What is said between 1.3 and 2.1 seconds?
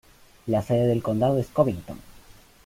es Covington.